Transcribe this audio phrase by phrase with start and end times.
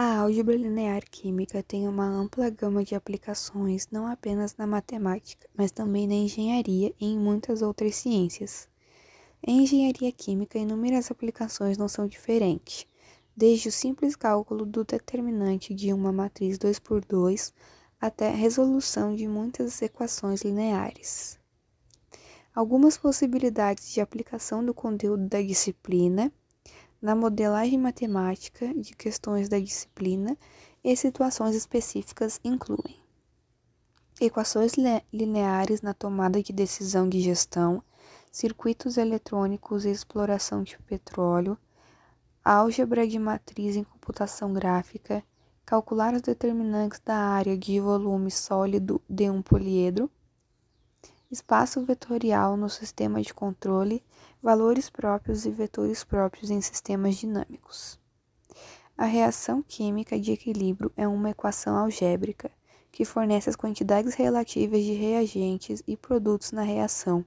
[0.00, 5.72] A álgebra linear química tem uma ampla gama de aplicações não apenas na matemática, mas
[5.72, 8.68] também na engenharia e em muitas outras ciências.
[9.42, 12.86] Em engenharia química, inúmeras aplicações não são diferentes,
[13.36, 17.52] desde o simples cálculo do determinante de uma matriz 2 por 2
[18.00, 21.40] até a resolução de muitas equações lineares.
[22.54, 26.32] Algumas possibilidades de aplicação do conteúdo da disciplina
[27.00, 30.36] na modelagem matemática de questões da disciplina
[30.82, 32.98] e situações específicas incluem
[34.20, 34.72] equações
[35.12, 37.82] lineares na tomada de decisão de gestão,
[38.32, 41.56] circuitos eletrônicos e exploração de petróleo,
[42.44, 45.22] álgebra de matriz em computação gráfica,
[45.64, 50.10] calcular os determinantes da área de volume sólido de um poliedro,
[51.30, 54.02] espaço vetorial no sistema de controle,
[54.42, 57.98] valores próprios e vetores próprios em sistemas dinâmicos.
[58.96, 62.50] A reação química de equilíbrio é uma equação algébrica
[62.90, 67.24] que fornece as quantidades relativas de reagentes e produtos na reação.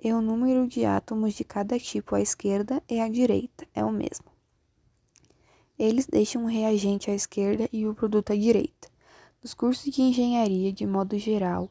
[0.00, 3.90] E o número de átomos de cada tipo à esquerda e à direita é o
[3.90, 4.26] mesmo.
[5.78, 8.88] Eles deixam o reagente à esquerda e o produto à direita.
[9.42, 11.70] Nos cursos de engenharia, de modo geral,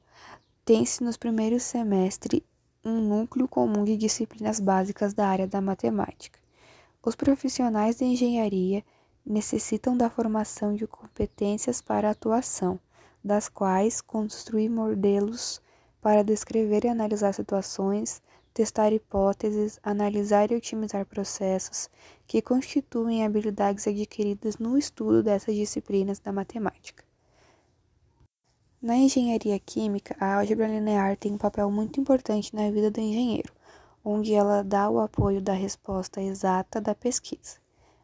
[0.66, 2.42] tem-se nos primeiros semestres
[2.84, 6.40] um núcleo comum de disciplinas básicas da área da matemática.
[7.04, 8.84] Os profissionais de engenharia
[9.24, 12.80] necessitam da formação de competências para atuação,
[13.24, 15.62] das quais construir modelos
[16.02, 18.20] para descrever e analisar situações,
[18.52, 21.92] testar hipóteses, analisar e otimizar processos,
[22.26, 27.05] que constituem habilidades adquiridas no estudo dessas disciplinas da matemática.
[28.86, 33.52] Na engenharia química, a álgebra linear tem um papel muito importante na vida do engenheiro,
[34.04, 37.58] onde ela dá o apoio da resposta exata da pesquisa.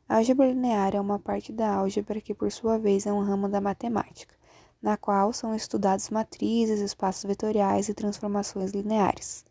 [0.10, 3.48] A álgebra linear é uma parte da álgebra que, por sua vez, é um ramo
[3.48, 4.34] da matemática,
[4.82, 9.46] na qual são estudados matrizes, espaços vetoriais e transformações lineares.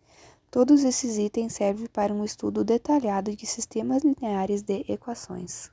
[0.51, 5.71] Todos esses itens servem para um estudo detalhado de sistemas lineares de equações.